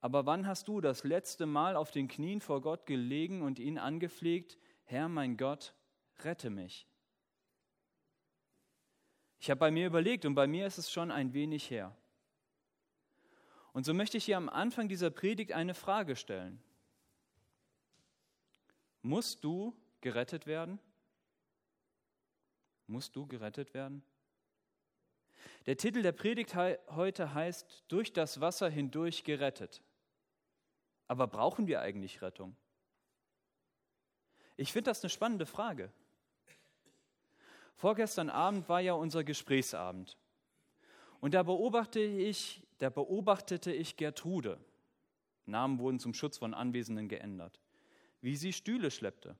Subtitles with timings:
[0.00, 3.78] Aber wann hast du das letzte Mal auf den Knien vor Gott gelegen und ihn
[3.78, 5.74] angepflegt, Herr mein Gott,
[6.20, 6.86] rette mich?
[9.40, 11.96] Ich habe bei mir überlegt und bei mir ist es schon ein wenig her.
[13.72, 16.60] Und so möchte ich hier am Anfang dieser Predigt eine Frage stellen.
[19.02, 20.78] Musst du gerettet werden?
[22.86, 24.02] Musst du gerettet werden?
[25.66, 29.82] Der Titel der Predigt heute heißt Durch das Wasser hindurch gerettet.
[31.08, 32.54] Aber brauchen wir eigentlich Rettung?
[34.56, 35.90] Ich finde das eine spannende Frage.
[37.76, 40.16] Vorgestern Abend war ja unser Gesprächsabend.
[41.20, 44.58] Und da beobachtete ich, da beobachtete ich Gertrude.
[45.46, 47.60] Namen wurden zum Schutz von Anwesenden geändert.
[48.20, 49.36] Wie sie Stühle schleppte.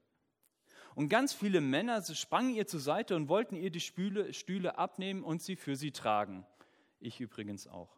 [0.95, 5.23] Und ganz viele Männer sprangen ihr zur Seite und wollten ihr die Stühle, Stühle abnehmen
[5.23, 6.47] und sie für sie tragen.
[7.01, 7.98] Ich übrigens auch.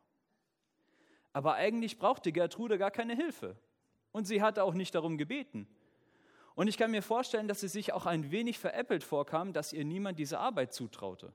[1.32, 3.56] Aber eigentlich brauchte Gertrude gar keine Hilfe.
[4.12, 5.68] Und sie hatte auch nicht darum gebeten.
[6.54, 9.84] Und ich kann mir vorstellen, dass sie sich auch ein wenig veräppelt vorkam, dass ihr
[9.84, 11.32] niemand diese Arbeit zutraute.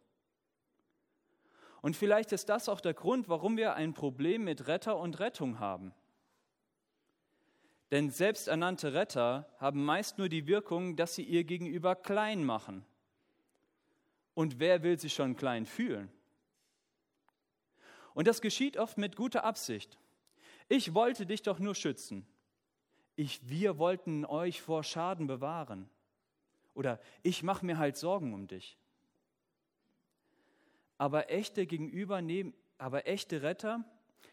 [1.81, 5.59] Und vielleicht ist das auch der Grund, warum wir ein Problem mit Retter und Rettung
[5.59, 5.93] haben.
[7.91, 12.85] Denn selbsternannte Retter haben meist nur die Wirkung, dass sie ihr Gegenüber klein machen.
[14.33, 16.11] Und wer will sich schon klein fühlen?
[18.15, 19.99] Und das geschieht oft mit guter Absicht.
[20.67, 22.25] Ich wollte dich doch nur schützen.
[23.15, 25.89] Ich, wir wollten euch vor Schaden bewahren.
[26.73, 28.77] Oder ich mache mir halt Sorgen um dich.
[30.97, 33.83] Aber echte Gegenüber nehmen, aber echte Retter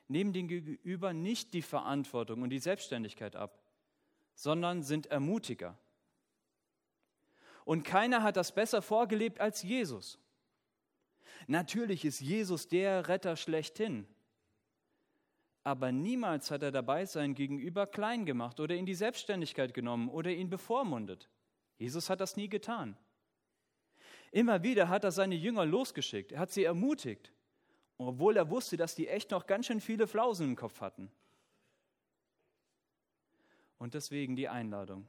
[0.08, 3.58] nehmen dem Gegenüber nicht die Verantwortung und die Selbstständigkeit ab,
[4.34, 5.76] sondern sind Ermutiger.
[7.64, 10.18] Und keiner hat das besser vorgelebt als Jesus.
[11.46, 14.06] Natürlich ist Jesus der Retter schlechthin.
[15.64, 20.30] Aber niemals hat er dabei sein Gegenüber klein gemacht oder in die Selbstständigkeit genommen oder
[20.30, 21.28] ihn bevormundet.
[21.78, 22.96] Jesus hat das nie getan.
[24.32, 27.32] Immer wieder hat er seine Jünger losgeschickt, er hat sie ermutigt,
[27.98, 31.12] obwohl er wusste, dass die echt noch ganz schön viele Flausen im Kopf hatten.
[33.78, 35.06] Und deswegen die Einladung.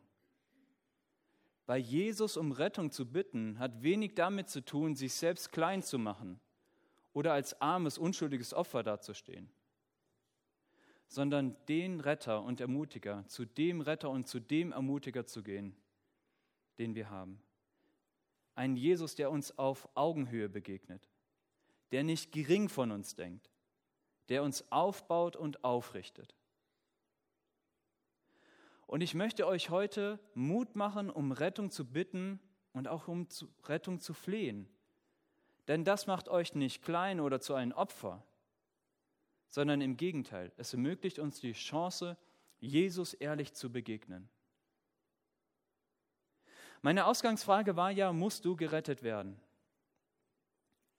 [1.66, 5.98] Bei Jesus um Rettung zu bitten, hat wenig damit zu tun, sich selbst klein zu
[5.98, 6.40] machen
[7.14, 9.50] oder als armes, unschuldiges Opfer dazustehen,
[11.08, 15.76] sondern den Retter und Ermutiger, zu dem Retter und zu dem Ermutiger zu gehen,
[16.80, 17.42] den wir haben.
[18.56, 21.08] Ein Jesus, der uns auf Augenhöhe begegnet
[21.94, 23.52] der nicht gering von uns denkt,
[24.28, 26.36] der uns aufbaut und aufrichtet.
[28.94, 32.40] Und ich möchte euch heute Mut machen, um Rettung zu bitten
[32.74, 33.28] und auch um
[33.64, 34.70] Rettung zu flehen.
[35.68, 38.24] Denn das macht euch nicht klein oder zu einem Opfer,
[39.50, 42.18] sondern im Gegenteil, es ermöglicht uns die Chance,
[42.60, 44.30] Jesus ehrlich zu begegnen.
[46.84, 49.40] Meine Ausgangsfrage war ja, musst du gerettet werden?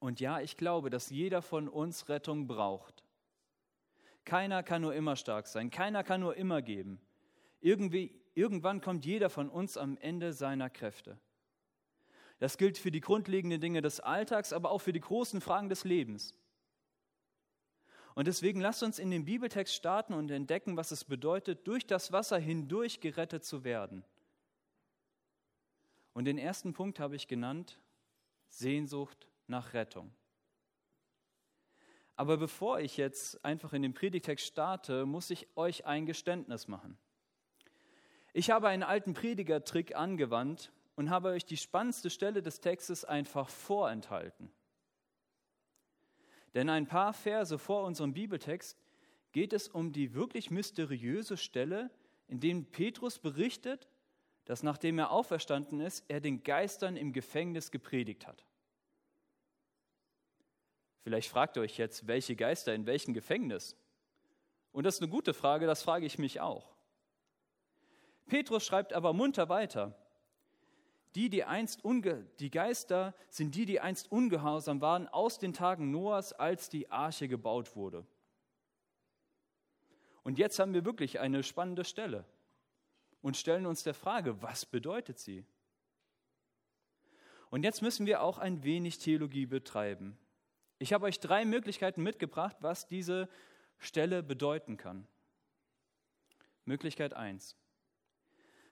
[0.00, 3.04] Und ja, ich glaube, dass jeder von uns Rettung braucht.
[4.24, 7.00] Keiner kann nur immer stark sein, keiner kann nur immer geben.
[7.64, 11.18] Irgendwie, irgendwann kommt jeder von uns am Ende seiner Kräfte.
[12.38, 15.84] Das gilt für die grundlegenden Dinge des Alltags, aber auch für die großen Fragen des
[15.84, 16.34] Lebens.
[18.14, 22.12] Und deswegen lasst uns in den Bibeltext starten und entdecken, was es bedeutet, durch das
[22.12, 24.04] Wasser hindurch gerettet zu werden.
[26.12, 27.80] Und den ersten Punkt habe ich genannt,
[28.50, 30.12] Sehnsucht nach Rettung.
[32.14, 36.98] Aber bevor ich jetzt einfach in den Predigtext starte, muss ich euch ein Geständnis machen.
[38.36, 43.48] Ich habe einen alten Predigertrick angewandt und habe euch die spannendste Stelle des Textes einfach
[43.48, 44.50] vorenthalten.
[46.52, 48.76] Denn ein paar Verse vor unserem Bibeltext
[49.30, 51.92] geht es um die wirklich mysteriöse Stelle,
[52.26, 53.88] in dem Petrus berichtet,
[54.46, 58.44] dass nachdem er auferstanden ist, er den Geistern im Gefängnis gepredigt hat.
[61.02, 63.76] Vielleicht fragt ihr euch jetzt, welche Geister in welchem Gefängnis?
[64.72, 66.73] Und das ist eine gute Frage, das frage ich mich auch.
[68.26, 69.94] Petrus schreibt aber munter weiter.
[71.14, 75.90] Die, die, einst unge die Geister sind die, die einst ungehorsam waren aus den Tagen
[75.90, 78.04] Noahs, als die Arche gebaut wurde.
[80.24, 82.24] Und jetzt haben wir wirklich eine spannende Stelle
[83.22, 85.44] und stellen uns der Frage, was bedeutet sie?
[87.50, 90.18] Und jetzt müssen wir auch ein wenig Theologie betreiben.
[90.78, 93.28] Ich habe euch drei Möglichkeiten mitgebracht, was diese
[93.78, 95.06] Stelle bedeuten kann.
[96.64, 97.56] Möglichkeit 1.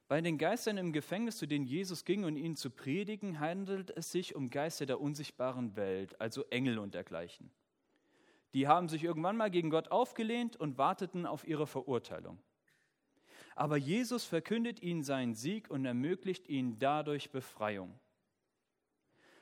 [0.08, 4.12] Bei den Geistern im Gefängnis, zu denen Jesus ging, um ihnen zu predigen, handelt es
[4.12, 7.50] sich um Geister der unsichtbaren Welt, also Engel und dergleichen.
[8.54, 12.38] Die haben sich irgendwann mal gegen Gott aufgelehnt und warteten auf ihre Verurteilung.
[13.54, 17.98] Aber Jesus verkündet ihnen seinen Sieg und ermöglicht ihnen dadurch Befreiung.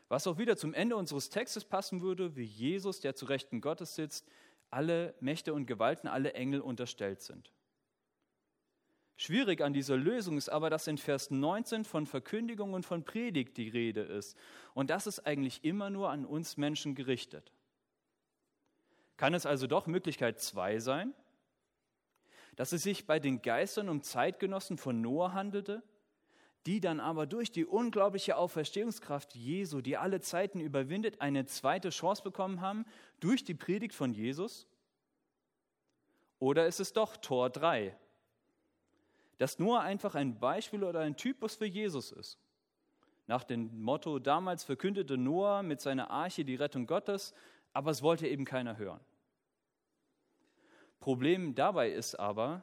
[0.08, 3.94] Was auch wieder zum Ende unseres Textes passen würde, wie Jesus, der zu Rechten Gottes
[3.94, 4.28] sitzt,
[4.68, 7.52] alle Mächte und Gewalten, alle Engel unterstellt sind.
[9.22, 13.58] Schwierig an dieser Lösung ist aber, dass in Vers 19 von Verkündigung und von Predigt
[13.58, 14.34] die Rede ist.
[14.72, 17.52] Und das ist eigentlich immer nur an uns Menschen gerichtet.
[19.18, 21.12] Kann es also doch Möglichkeit 2 sein?
[22.56, 25.82] Dass es sich bei den Geistern um Zeitgenossen von Noah handelte,
[26.64, 32.22] die dann aber durch die unglaubliche Auferstehungskraft Jesu, die alle Zeiten überwindet, eine zweite Chance
[32.22, 32.86] bekommen haben
[33.20, 34.66] durch die Predigt von Jesus?
[36.38, 37.94] Oder ist es doch Tor 3,
[39.40, 42.38] dass Noah einfach ein Beispiel oder ein Typus für Jesus ist.
[43.26, 47.32] Nach dem Motto, damals verkündete Noah mit seiner Arche die Rettung Gottes,
[47.72, 49.00] aber es wollte eben keiner hören.
[50.98, 52.62] Problem dabei ist aber,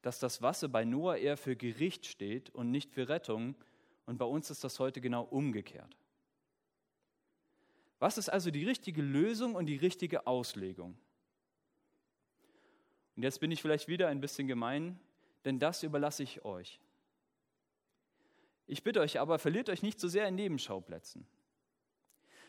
[0.00, 3.54] dass das Wasser bei Noah eher für Gericht steht und nicht für Rettung,
[4.06, 5.98] und bei uns ist das heute genau umgekehrt.
[7.98, 10.96] Was ist also die richtige Lösung und die richtige Auslegung?
[13.16, 14.98] Und jetzt bin ich vielleicht wieder ein bisschen gemein,
[15.44, 16.80] denn das überlasse ich euch.
[18.66, 21.26] Ich bitte euch aber, verliert euch nicht so sehr in Nebenschauplätzen.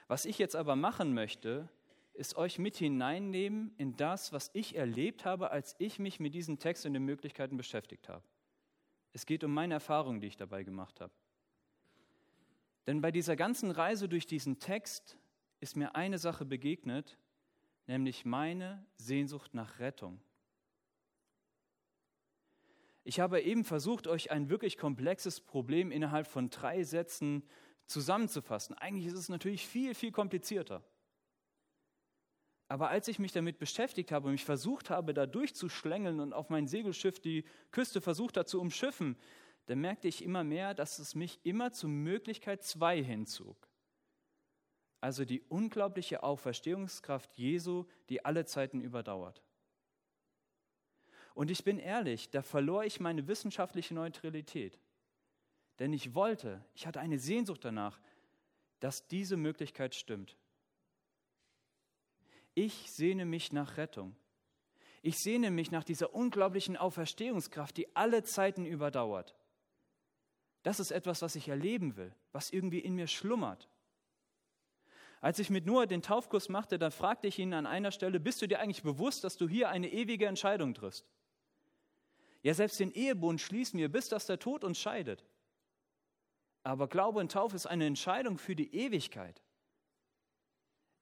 [0.08, 1.70] Was ich jetzt aber machen möchte,
[2.14, 6.58] ist euch mit hineinnehmen in das, was ich erlebt habe, als ich mich mit diesem
[6.58, 8.24] Text und den Möglichkeiten beschäftigt habe.
[9.14, 11.14] Es geht um meine Erfahrungen, die ich dabei gemacht habe.
[12.88, 15.18] Denn bei dieser ganzen Reise durch diesen Text
[15.60, 17.18] ist mir eine Sache begegnet,
[17.86, 20.20] nämlich meine Sehnsucht nach Rettung.
[23.08, 27.48] Ich habe eben versucht, euch ein wirklich komplexes Problem innerhalb von drei Sätzen
[27.86, 28.76] zusammenzufassen.
[28.78, 30.84] Eigentlich ist es natürlich viel, viel komplizierter.
[32.68, 36.50] Aber als ich mich damit beschäftigt habe und mich versucht habe, da durchzuschlängeln und auf
[36.50, 39.16] mein Segelschiff die Küste versucht hat zu umschiffen,
[39.68, 43.70] dann merkte ich immer mehr, dass es mich immer zur Möglichkeit zwei hinzog.
[45.00, 49.47] Also die unglaubliche Auferstehungskraft Jesu, die alle Zeiten überdauert.
[51.38, 54.80] Und ich bin ehrlich, da verlor ich meine wissenschaftliche Neutralität.
[55.78, 58.00] Denn ich wollte, ich hatte eine Sehnsucht danach,
[58.80, 60.36] dass diese Möglichkeit stimmt.
[62.56, 64.16] Ich sehne mich nach Rettung.
[65.04, 69.36] Ich sehne mich nach dieser unglaublichen Auferstehungskraft, die alle Zeiten überdauert.
[70.64, 73.70] Das ist etwas, was ich erleben will, was irgendwie in mir schlummert.
[75.22, 78.42] Als ich mit Noah den Taufkurs machte, dann fragte ich ihn an einer Stelle, bist
[78.42, 81.06] du dir eigentlich bewusst, dass du hier eine ewige Entscheidung triffst?
[82.48, 85.26] Ja, selbst den Ehebund schließen wir, bis dass der Tod uns scheidet.
[86.64, 89.44] Aber Glaube und Taufe ist eine Entscheidung für die Ewigkeit.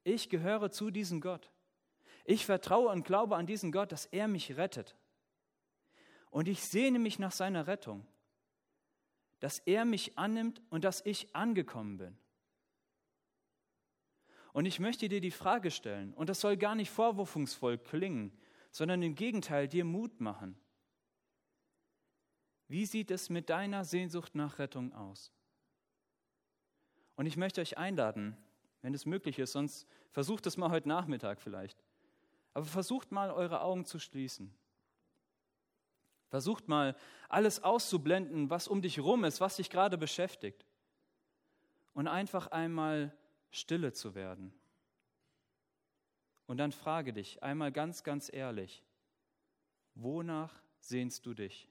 [0.03, 1.51] Ich gehöre zu diesem Gott.
[2.23, 4.95] Ich vertraue und glaube an diesen Gott, dass er mich rettet.
[6.31, 8.07] Und ich sehne mich nach seiner Rettung,
[9.39, 12.17] dass er mich annimmt und dass ich angekommen bin.
[14.51, 18.35] Und ich möchte dir die Frage stellen, und das soll gar nicht vorwurfungsvoll klingen,
[18.71, 20.59] sondern im Gegenteil dir Mut machen.
[22.67, 25.31] Wie sieht es mit deiner Sehnsucht nach Rettung aus?
[27.15, 28.35] Und ich möchte euch einladen,
[28.81, 31.83] wenn es möglich ist, sonst versucht es mal heute Nachmittag vielleicht.
[32.53, 34.53] Aber versucht mal eure Augen zu schließen.
[36.29, 36.95] Versucht mal
[37.29, 40.65] alles auszublenden, was um dich rum ist, was dich gerade beschäftigt.
[41.93, 43.15] Und einfach einmal
[43.51, 44.53] stille zu werden.
[46.47, 48.83] Und dann frage dich einmal ganz, ganz ehrlich,
[49.95, 51.69] wonach sehnst du dich?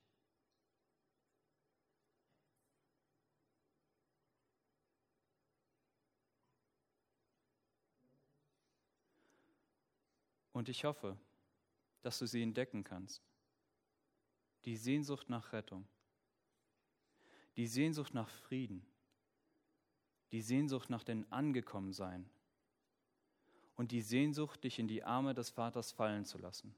[10.54, 11.18] Und ich hoffe,
[12.00, 13.22] dass du sie entdecken kannst.
[14.64, 15.86] Die Sehnsucht nach Rettung,
[17.56, 18.86] die Sehnsucht nach Frieden,
[20.32, 22.30] die Sehnsucht nach dem Angekommensein
[23.74, 26.74] und die Sehnsucht, dich in die Arme des Vaters fallen zu lassen.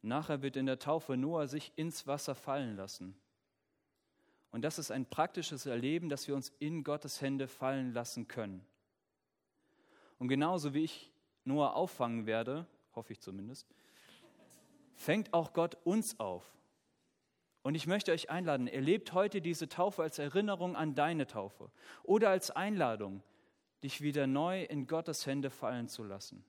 [0.00, 3.14] Nachher wird in der Taufe Noah sich ins Wasser fallen lassen.
[4.52, 8.64] Und das ist ein praktisches Erleben, dass wir uns in Gottes Hände fallen lassen können.
[10.18, 11.12] Und genauso wie ich
[11.46, 13.66] Noah auffangen werde, hoffe ich zumindest,
[14.94, 16.44] fängt auch Gott uns auf.
[17.62, 21.70] Und ich möchte euch einladen, erlebt heute diese Taufe als Erinnerung an deine Taufe
[22.04, 23.22] oder als Einladung,
[23.82, 26.44] dich wieder neu in Gottes Hände fallen zu lassen.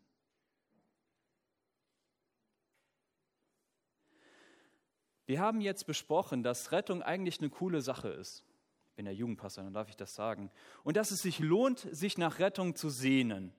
[5.25, 8.45] Wir haben jetzt besprochen, dass Rettung eigentlich eine coole Sache ist.
[8.91, 10.49] Ich bin der Jugendpastor, dann darf ich das sagen.
[10.83, 13.53] Und dass es sich lohnt, sich nach Rettung zu sehnen.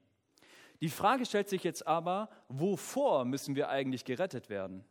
[0.81, 4.85] Die Frage stellt sich jetzt aber, wovor müssen wir eigentlich gerettet werden?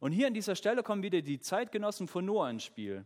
[0.00, 3.04] Und hier an dieser Stelle kommen wieder die Zeitgenossen von Noah ins Spiel.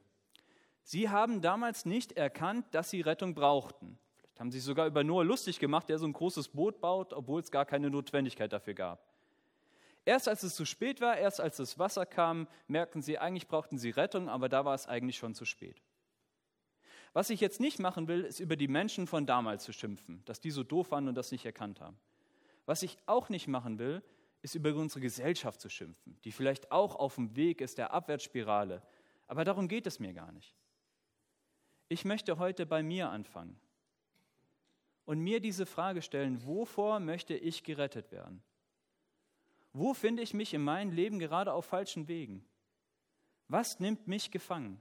[0.82, 3.98] Sie haben damals nicht erkannt, dass sie Rettung brauchten.
[4.16, 7.12] Vielleicht haben sie sich sogar über Noah lustig gemacht, der so ein großes Boot baut,
[7.12, 9.06] obwohl es gar keine Notwendigkeit dafür gab.
[10.04, 13.78] Erst als es zu spät war, erst als das Wasser kam, merkten sie, eigentlich brauchten
[13.78, 15.80] sie Rettung, aber da war es eigentlich schon zu spät.
[17.12, 20.40] Was ich jetzt nicht machen will, ist über die Menschen von damals zu schimpfen, dass
[20.40, 21.98] die so doof waren und das nicht erkannt haben.
[22.64, 24.02] Was ich auch nicht machen will,
[24.40, 28.82] ist über unsere Gesellschaft zu schimpfen, die vielleicht auch auf dem Weg ist der Abwärtsspirale.
[29.28, 30.54] Aber darum geht es mir gar nicht.
[31.88, 33.60] Ich möchte heute bei mir anfangen
[35.04, 38.42] und mir diese Frage stellen, wovor möchte ich gerettet werden?
[39.72, 42.44] Wo finde ich mich in meinem Leben gerade auf falschen Wegen?
[43.48, 44.80] Was nimmt mich gefangen?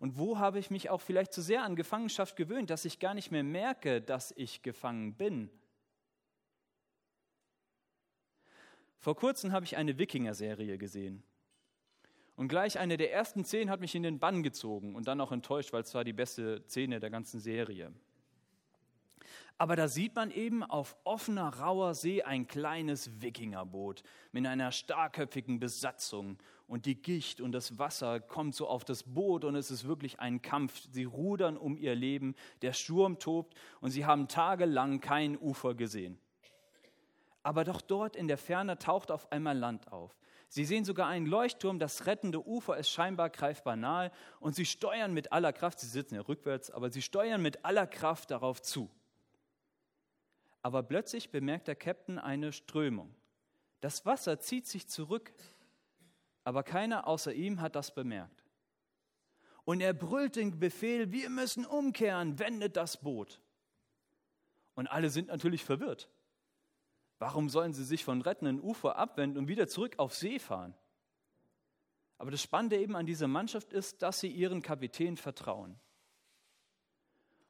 [0.00, 3.14] Und wo habe ich mich auch vielleicht zu sehr an Gefangenschaft gewöhnt, dass ich gar
[3.14, 5.50] nicht mehr merke, dass ich gefangen bin?
[8.98, 11.22] Vor kurzem habe ich eine Wikinger-Serie gesehen.
[12.36, 15.30] Und gleich eine der ersten Szenen hat mich in den Bann gezogen und dann auch
[15.30, 17.92] enttäuscht, weil es war die beste Szene der ganzen Serie.
[19.56, 25.60] Aber da sieht man eben auf offener, rauer See ein kleines Wikingerboot mit einer starkköpfigen
[25.60, 26.38] Besatzung.
[26.66, 30.18] Und die Gicht und das Wasser kommt so auf das Boot und es ist wirklich
[30.18, 30.86] ein Kampf.
[30.90, 36.18] Sie rudern um ihr Leben, der Sturm tobt und sie haben tagelang kein Ufer gesehen.
[37.42, 40.16] Aber doch dort in der Ferne taucht auf einmal Land auf.
[40.48, 44.10] Sie sehen sogar einen Leuchtturm, das rettende Ufer ist scheinbar greifbar nahe
[44.40, 47.86] und sie steuern mit aller Kraft, sie sitzen ja rückwärts, aber sie steuern mit aller
[47.86, 48.88] Kraft darauf zu.
[50.64, 53.14] Aber plötzlich bemerkt der Captain eine Strömung.
[53.82, 55.30] Das Wasser zieht sich zurück,
[56.42, 58.42] aber keiner außer ihm hat das bemerkt.
[59.66, 63.42] Und er brüllt den Befehl, wir müssen umkehren, wendet das Boot.
[64.74, 66.08] Und alle sind natürlich verwirrt.
[67.18, 70.74] Warum sollen sie sich von rettenden Ufer abwenden und wieder zurück auf See fahren?
[72.16, 75.78] Aber das Spannende eben an dieser Mannschaft ist, dass sie ihren Kapitän vertrauen.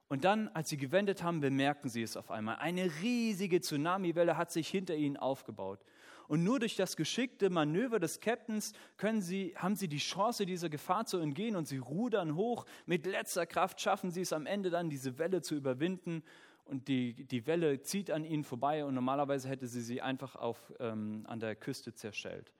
[0.08, 2.56] Und dann, als sie gewendet haben, bemerken sie es auf einmal.
[2.56, 5.80] Eine riesige Tsunamiwelle hat sich hinter ihnen aufgebaut.
[6.28, 10.68] Und nur durch das geschickte Manöver des Captains können sie, haben sie die Chance, dieser
[10.68, 12.64] Gefahr zu entgehen und sie rudern hoch.
[12.86, 16.22] Mit letzter Kraft schaffen sie es am Ende dann, diese Welle zu überwinden.
[16.64, 20.72] Und die, die Welle zieht an ihnen vorbei und normalerweise hätte sie sie einfach auf,
[20.80, 22.50] ähm, an der Küste zerschellt.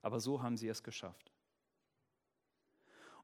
[0.00, 1.30] Aber so haben sie es geschafft.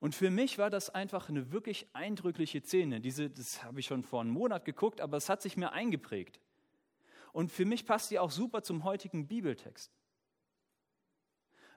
[0.00, 3.00] Und für mich war das einfach eine wirklich eindrückliche Szene.
[3.00, 6.41] Diese, das habe ich schon vor einem Monat geguckt, aber es hat sich mir eingeprägt.
[7.33, 9.93] Und für mich passt die auch super zum heutigen Bibeltext.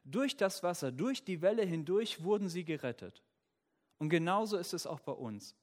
[0.03, 3.23] Durch das Wasser, durch die Welle hindurch wurden sie gerettet.
[3.97, 5.55] Und genauso ist es auch bei uns.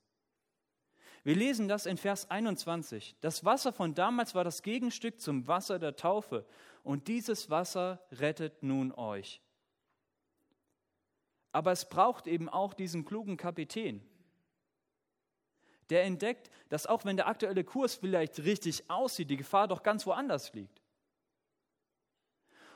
[1.25, 3.17] Wir lesen das in Vers 21.
[3.21, 6.47] Das Wasser von damals war das Gegenstück zum Wasser der Taufe.
[6.85, 9.43] Und dieses Wasser rettet nun euch.
[11.57, 14.07] Aber es braucht eben auch diesen klugen Kapitän,
[15.89, 20.05] der entdeckt, dass auch wenn der aktuelle Kurs vielleicht richtig aussieht, die Gefahr doch ganz
[20.05, 20.83] woanders liegt.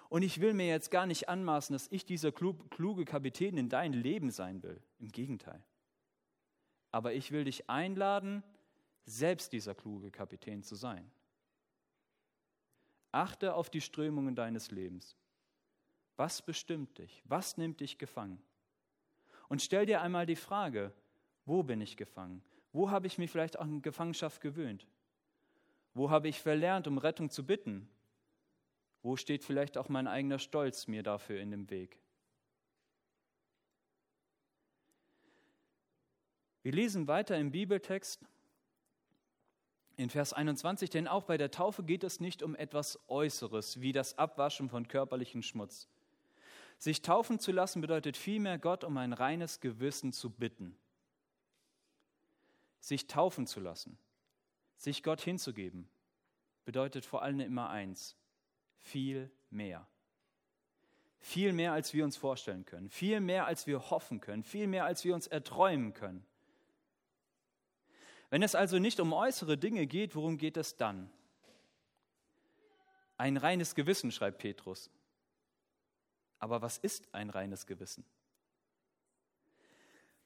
[0.08, 3.92] Und ich will mir jetzt gar nicht anmaßen, dass ich dieser kluge Kapitän in dein
[3.92, 4.82] Leben sein will.
[4.99, 5.62] Im Gegenteil.
[6.90, 8.42] Aber ich will dich einladen,
[9.04, 11.10] selbst dieser kluge Kapitän zu sein.
[13.12, 15.18] Achte auf die Strömungen deines Lebens.
[16.16, 17.22] Was bestimmt dich?
[17.26, 18.42] Was nimmt dich gefangen?
[19.50, 20.92] Und stell dir einmal die Frage,
[21.45, 22.40] wo bin ich gefangen?
[22.73, 24.87] Wo habe ich mich vielleicht auch in Gefangenschaft gewöhnt?
[25.92, 27.90] Wo habe ich verlernt, um Rettung zu bitten?
[29.02, 31.99] Wo steht vielleicht auch mein eigener Stolz mir dafür in dem Weg?
[36.62, 38.25] Wir lesen weiter im Bibeltext
[39.97, 43.90] in Vers 21, denn auch bei der Taufe geht es nicht um etwas Äußeres, wie
[43.90, 45.88] das Abwaschen von körperlichem Schmutz.
[46.80, 50.75] Sich taufen zu lassen bedeutet vielmehr, Gott um ein reines Gewissen zu bitten.
[52.80, 53.99] Sich taufen zu lassen,
[54.78, 55.90] sich Gott hinzugeben,
[56.64, 58.16] bedeutet vor allem immer eins,
[58.78, 59.87] viel mehr.
[61.18, 64.87] Viel mehr, als wir uns vorstellen können, viel mehr, als wir hoffen können, viel mehr,
[64.87, 66.25] als wir uns erträumen können.
[68.30, 71.10] Wenn es also nicht um äußere Dinge geht, worum geht es dann?
[73.18, 74.88] Ein reines Gewissen, schreibt Petrus.
[76.40, 78.04] Aber was ist ein reines Gewissen?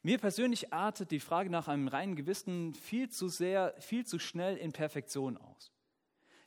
[0.02, 4.56] Mir persönlich artet die Frage nach einem reinen Gewissen viel zu sehr, viel zu schnell
[4.56, 5.72] in Perfektion aus.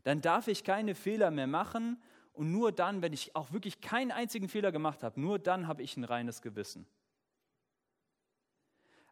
[0.03, 2.01] Dann darf ich keine Fehler mehr machen
[2.33, 5.81] und nur dann, wenn ich auch wirklich keinen einzigen Fehler gemacht habe, nur dann habe
[5.81, 6.87] ich ein reines Gewissen.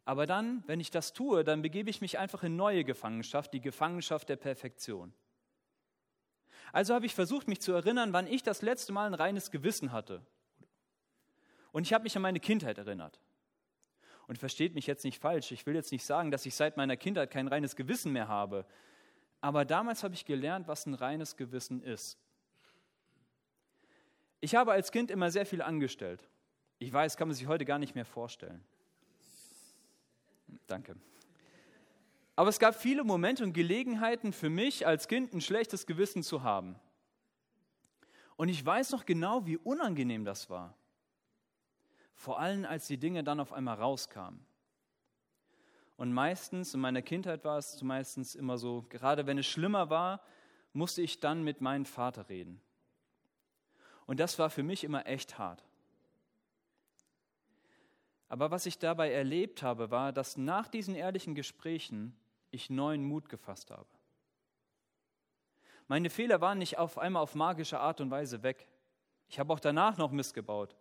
[0.06, 3.62] Aber dann, wenn ich das tue, dann begebe ich mich einfach in neue Gefangenschaft, die
[3.62, 5.12] Gefangenschaft der Perfektion.
[6.72, 9.92] Also habe ich versucht, mich zu erinnern, wann ich das letzte Mal ein reines Gewissen
[9.92, 10.24] hatte.
[11.76, 13.20] Und ich habe mich an meine Kindheit erinnert.
[14.28, 16.96] Und versteht mich jetzt nicht falsch, ich will jetzt nicht sagen, dass ich seit meiner
[16.96, 18.66] Kindheit kein reines Gewissen mehr habe.
[19.42, 22.18] Aber damals habe ich gelernt, was ein reines Gewissen ist.
[24.40, 26.26] Ich habe als Kind immer sehr viel angestellt.
[26.80, 28.64] Ich weiß, kann man sich heute gar nicht mehr vorstellen.
[30.68, 30.96] Danke.
[32.38, 36.42] Aber es gab viele Momente und Gelegenheiten für mich als Kind ein schlechtes Gewissen zu
[36.42, 36.80] haben.
[38.38, 40.74] Und ich weiß noch genau, wie unangenehm das war.
[42.16, 44.40] Vor allem, als die Dinge dann auf einmal rauskamen.
[45.98, 50.22] Und meistens, in meiner Kindheit war es meistens immer so, gerade wenn es schlimmer war,
[50.74, 52.62] musste ich dann mit meinem Vater reden.
[54.06, 55.64] Und das war für mich immer echt hart.
[58.28, 62.18] Aber was ich dabei erlebt habe, war, dass nach diesen ehrlichen Gesprächen
[62.52, 63.88] ich neuen Mut gefasst habe.
[65.88, 68.68] Meine Fehler waren nicht auf einmal auf magische Art und Weise weg.
[69.30, 70.76] Ich habe auch danach noch missgebaut.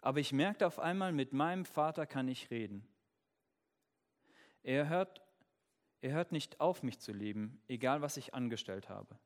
[0.00, 2.86] Aber ich merkte auf einmal, mit meinem Vater kann ich reden.
[4.62, 5.22] Er hört,
[6.00, 9.18] er hört nicht auf, mich zu lieben, egal was ich angestellt habe.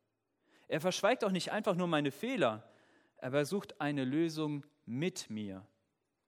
[0.68, 2.70] Er verschweigt auch nicht einfach nur meine Fehler,
[3.18, 5.66] aber er sucht eine Lösung mit mir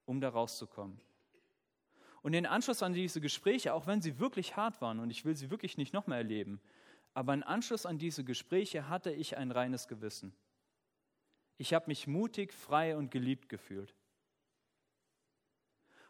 [0.05, 0.99] um da rauszukommen.
[2.21, 5.35] Und in Anschluss an diese Gespräche, auch wenn sie wirklich hart waren, und ich will
[5.35, 6.61] sie wirklich nicht nochmal erleben,
[7.13, 10.35] aber in Anschluss an diese Gespräche hatte ich ein reines Gewissen.
[11.57, 13.93] Ich habe mich mutig, frei und geliebt gefühlt.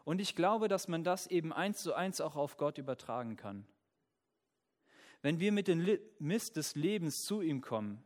[0.06, 3.66] Und ich glaube, dass man das eben eins zu eins auch auf Gott übertragen kann.
[5.22, 5.86] Wenn wir mit dem
[6.20, 8.04] Mist des Lebens zu ihm kommen,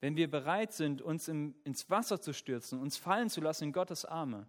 [0.00, 3.72] wenn wir bereit sind, uns im, ins Wasser zu stürzen, uns fallen zu lassen in
[3.72, 4.48] Gottes Arme,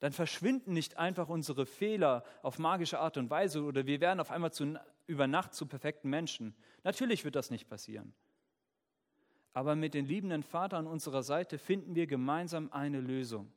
[0.00, 4.30] dann verschwinden nicht einfach unsere Fehler auf magische Art und Weise oder wir werden auf
[4.30, 6.56] einmal zu, über Nacht zu perfekten Menschen.
[6.82, 8.12] Natürlich wird das nicht passieren.
[9.52, 13.52] Aber mit den liebenden Vater an unserer Seite finden wir gemeinsam eine Lösung.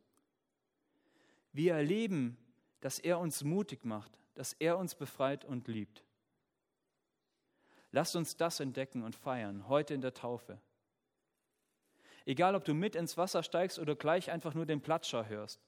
[1.54, 2.38] Wir erleben,
[2.82, 6.04] dass er uns mutig macht, dass er uns befreit und liebt.
[7.92, 10.60] Lasst uns das entdecken und feiern, heute in der Taufe.
[12.26, 15.62] Egal, ob du mit ins Wasser steigst oder gleich einfach nur den Platscher hörst.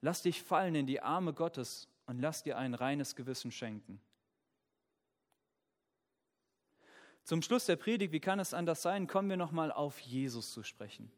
[0.00, 4.00] Lass dich fallen in die Arme Gottes und lass dir ein reines Gewissen schenken.
[7.24, 10.62] Zum Schluss der Predigt, wie kann es anders sein, kommen wir nochmal auf Jesus zu
[10.62, 11.10] sprechen.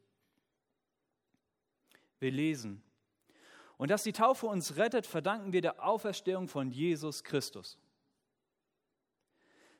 [2.18, 2.82] Wir lesen,
[3.80, 7.78] und dass die Taufe uns rettet, verdanken wir der Auferstehung von Jesus Christus.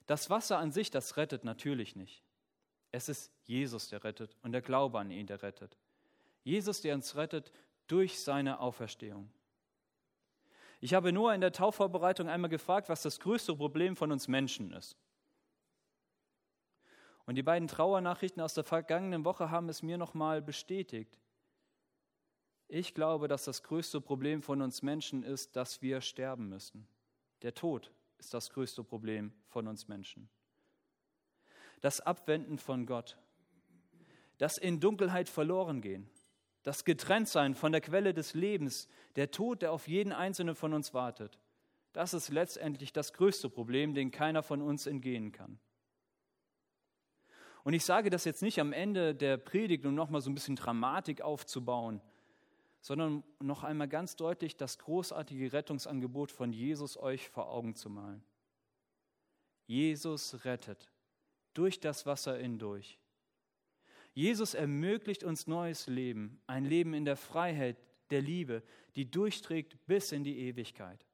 [0.07, 2.25] Das Wasser an sich, das rettet natürlich nicht.
[2.93, 5.77] Es ist Jesus, der rettet und der Glaube an ihn, der rettet.
[6.45, 7.53] Jesus, der uns rettet
[7.89, 9.31] durch seine Auferstehung.
[10.81, 14.73] Ich habe Noah in der Taufvorbereitung einmal gefragt, was das größte Problem von uns Menschen
[14.73, 14.97] ist.
[17.27, 21.21] Und die beiden Trauernachrichten aus der vergangenen Woche haben es mir nochmal bestätigt.
[22.73, 26.87] Ich glaube, dass das größte Problem von uns Menschen ist, dass wir sterben müssen.
[27.43, 30.29] Der Tod ist das größte Problem von uns Menschen.
[31.81, 33.19] Das Abwenden von Gott,
[34.39, 36.09] das in Dunkelheit verloren gehen,
[36.63, 40.95] das Getrenntsein von der Quelle des Lebens, der Tod, der auf jeden einzelnen von uns
[40.95, 41.41] wartet,
[41.93, 45.59] das ist letztendlich das größte Problem, dem keiner von uns entgehen kann.
[47.65, 50.55] Und ich sage das jetzt nicht am Ende der Predigt, um nochmal so ein bisschen
[50.55, 52.01] Dramatik aufzubauen,
[52.81, 58.25] sondern noch einmal ganz deutlich das großartige Rettungsangebot von Jesus euch vor Augen zu malen.
[59.67, 60.91] Jesus rettet
[61.55, 62.99] durch das Wasser hindurch.
[64.13, 67.77] Jesus ermöglicht uns neues Leben, ein Leben in der Freiheit,
[68.11, 68.63] der Liebe,
[68.97, 71.07] die durchträgt bis in die Ewigkeit.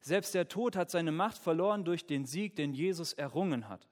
[0.00, 3.88] Selbst der Tod hat seine Macht verloren durch den Sieg, den Jesus errungen hat.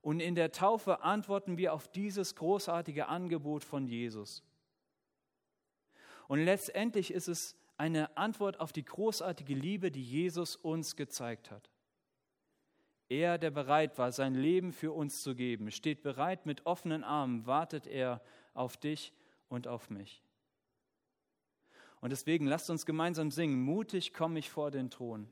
[0.00, 4.42] Und in der Taufe antworten wir auf dieses großartige Angebot von Jesus.
[6.28, 11.70] Und letztendlich ist es eine Antwort auf die großartige Liebe, die Jesus uns gezeigt hat.
[13.08, 17.46] Er, der bereit war, sein Leben für uns zu geben, steht bereit mit offenen Armen,
[17.46, 18.20] wartet er
[18.52, 19.14] auf dich
[19.48, 20.22] und auf mich.
[22.00, 25.28] Und deswegen lasst uns gemeinsam singen, mutig komme ich vor den Thron.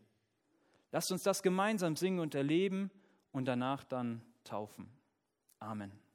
[0.90, 2.90] Lasst uns das gemeinsam singen und erleben
[3.32, 4.88] und danach dann taufen.
[5.59, 6.06] Amen.